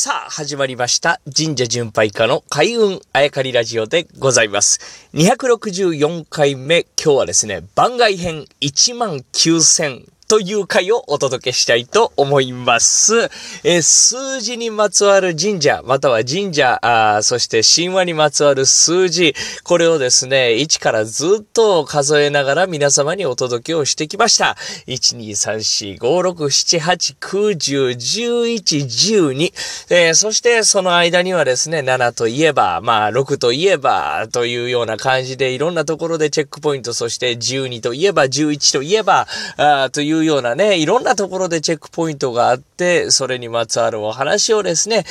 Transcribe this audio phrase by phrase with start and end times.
[0.00, 1.20] さあ、始まりました。
[1.36, 5.10] 神社巡拝家の開運あやかりラジオでございます。
[5.12, 13.30] 264回目、今日はですね、番外編1万9000という回をお届けしたいと思います。
[13.64, 19.34] えー数字にまつわる神社、または神社、あそして神話にまつわる数字、
[19.64, 24.56] これをですね、1からずっと数えながら皆様にお届けをしてきました。
[24.86, 29.52] 1、2、3、4、5、6、7、8、9、10、11、12。
[29.88, 45.04] えーそしてその間にはですね、7といえば、まあ6といえば、というような感じでいろんなところでチェックポイント、そして12といえば、11といえば、あといういうようなね、いろんなところでチェックポイントがあって、それにまつわるお話をですね、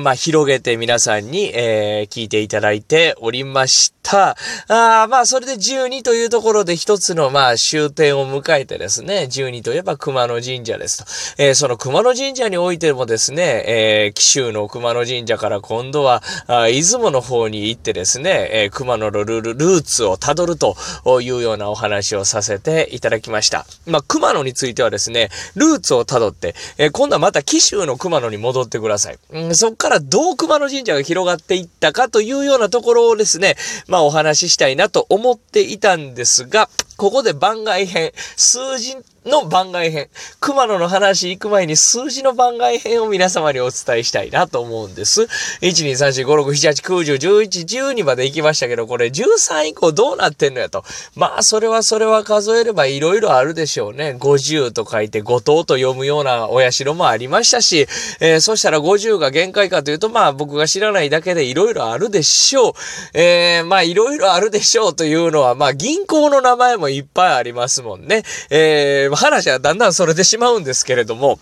[0.00, 4.36] まあ広げて皆さんに、えー聞いていただいておりました。
[4.68, 11.42] あーまあそれで12というところで一つのまあ終点を迎えてですね、12といえば熊野神社ですと。
[11.42, 20.76] えーその熊野神社においてもですね、えー紀州の熊野神社から今度は、あ出雲の方に行ってですね、えー熊野のルル、ルーツをたどると
[21.20, 23.66] いうようなお話をさせていただきました。
[23.86, 29.18] まあ、熊野についてはですね、ルーツをたどって、えー今度はまた紀州の熊野に戻ってください。
[29.30, 38.96] うんそこからどう熊野神社が広がっていったかというようなところをですね、まあお話ししたいなと思っていたんですが、ここで番外編、数字
[39.28, 40.08] の番外編、
[40.40, 45.22] 熊野の話行く前に数字の番外編を皆様にお伝えしたいなと思うんです。
[45.22, 45.28] 1、
[45.60, 50.84] 2、3、4、5、6、7、8、9、10、11、12まで行きましたけど、これ13以降どうなってんのやと。
[51.14, 54.16] まあ、それはそれは数えればいろいろあるでしょうね。
[54.18, 57.86] 50と書いて五島と読むようなお社もありましたし、
[58.20, 62.72] えーそしたら50が限界かというと、まあ僕が知らないだけでいろいろあるでしょう。
[63.14, 68.22] えーまあいろいろあるでしょうというのは、まあ銀行の名前もいっぱいありますもんね。
[68.50, 71.38] えー話はだんだんそれてしまうんですけれども、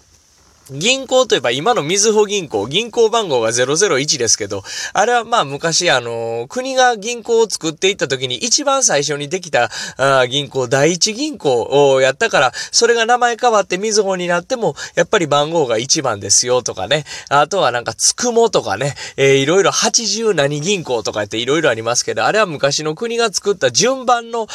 [0.71, 24.49] 銀行といえば今のみずほ銀行、銀行番号が001ですけど、あれはまあ昔あの、国が銀行を作っていった時に一番最初にできたあ銀行、第一銀行をやったから、それが名前変わってみずほになっても、やっぱり番号が1番ですよとかね、あとはなんかつくもとかね、えーいろいろ80何銀行とかっていろいろありますけど、あれは昔の国が作った順番の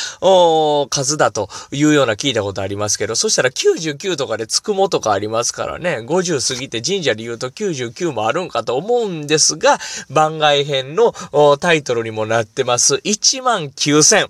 [0.90, 9.80] 数だというような聞いたことありますけど、そしたら99とかでつくもとかありますからね、50過ぎて神社で言うと99もあるんかと思うんですが、
[10.10, 11.14] 番外編の
[11.60, 12.96] タイトルにもなってます。
[12.96, 14.30] 1万9000。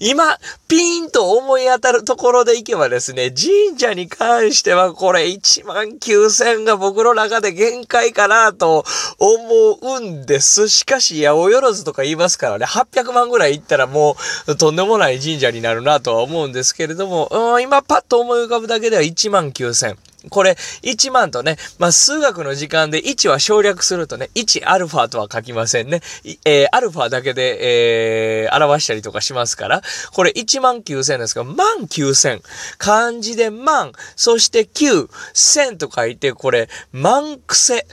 [0.00, 0.38] 今、
[0.68, 8.84] ピーンと思い当たるところでいけばですね、神社に関してはこれ1万9000が僕の中で限界かなと
[9.18, 10.68] 思うんです。
[10.68, 14.16] しかし、八百万とか言いますからね、800万ぐらい行ったらも
[14.46, 19.96] うとんでもない神社になるなとは思うんですけれども、うん今パッと思い浮かぶだけでは1万9000。
[20.30, 26.00] これ、1万とね、まあ、数学の時間で1は省略するとね、1アルファとは書きませんね。
[26.44, 29.82] えーアルファだけで、えー表したりとかしますから、
[30.12, 31.56] これ1万9000ですが、万
[31.88, 32.40] 9000。
[32.78, 37.86] 漢字で万、そして9、千と書いて、これ、万癖。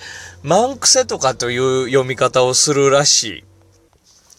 [0.44, 3.51] 万癖とかという読み方をするらしい。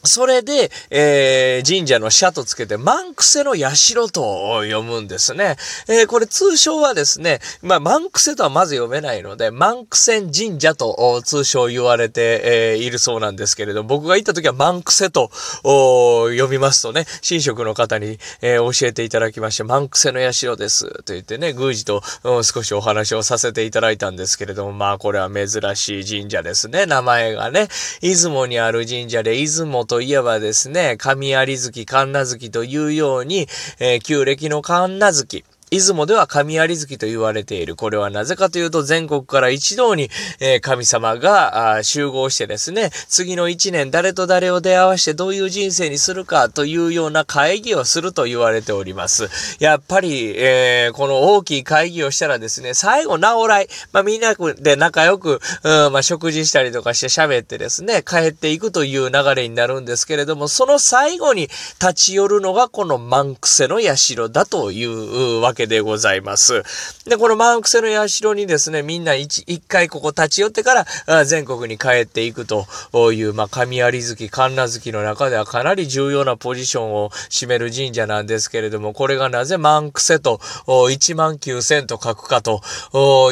[0.05, 5.57] それで、えー神社の社とつけて、万癖の社と読むんですね。
[5.89, 15.31] えーこれ通称はですね、まあ、万癖とはまず読めないので、万癖神社と通称言われて、えーいるそうなんですけれど、僕が行った時は万癖と
[15.63, 27.69] 読みますとね、神職の方に、えー教えていただきまして、万癖の社ですと言ってね、宮司とうん少しお話をさせていただいたんですけれども、まあこれは珍しい神社ですね、名前がね。
[28.01, 33.49] 出雲にある神社で、出雲といえばですね、神有月、神無月というように、
[33.79, 35.45] えー旧暦の神無月。
[35.73, 37.77] 出雲では神有月と言われている。
[37.77, 49.31] これはなぜかというと全国から一堂に、えー神様があ集合してですね、次の一年誰と誰を出会わしてどういう人生にするかというような会議をすると言われております。
[49.61, 61.49] やっぱり、えーこの大きい会議をしたらですね、最後、なおらい、まあみんなで仲良く、うんまあ食事したりとかして喋ってですね、帰っていくという流れになるんですけれども、その最後に
[61.81, 66.63] 立ち寄るのがこの万癖の社だというわけでございます。
[67.07, 72.67] で、この万癖の社にですね、みんな一一回ここ立ち寄ってから全国に帰っていくと
[73.13, 82.63] いう、まあ神有月、神奈月の中ではかなり重要なポジションを占める神社なんですけれども、これがなぜ満クセと1万9000と書くかと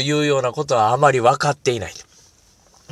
[0.00, 1.92] いうようなことはあまり分かっていない。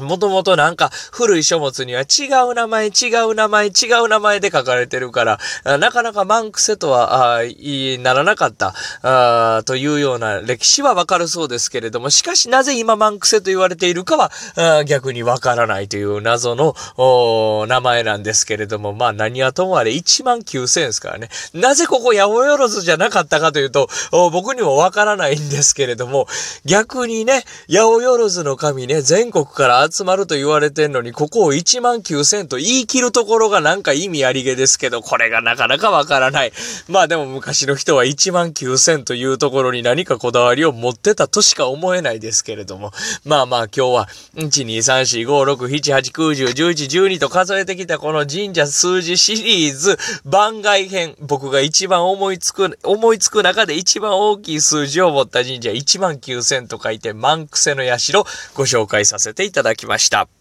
[0.01, 2.91] もともとなんか古い書物には違う名前、違
[3.31, 3.71] う名前、違
[4.05, 5.39] う名前で書かれてるから、
[5.79, 7.43] なかなかマンクセとは、あ
[8.01, 16.75] ならなかったあ、というような歴史はわかるそうですけれども、しかしなぜ今マンクセと言われているかは、あ逆にわからないという謎の
[17.67, 21.29] 名前なんですけれども、まあ何はともあれ1万9000ですからね。
[21.55, 26.27] なぜここ八百万じゃなかったかというと、僕にもわからないんですけれども、
[26.65, 36.53] 逆にね、八百万の神ね、全国から集まると言われてんのに、ここを1万9000と言い切るところがなんか意味ありげですけど、これがなかなかわからない。
[36.89, 42.93] まあでも昔の人は1万9000というところに何かこだわりを持ってたとしか思えないですけれども。
[43.25, 58.19] まあまあ今日は、1、2、3、4、5、6、7、8、9、10、11、12と数えてきたこの神社数字シリーズ番外編、僕が一番思いつく、思いつく中で一番大きい数字を持った神社1万9000と書いて、マンクセの社
[58.55, 60.38] ご紹介させていただきました。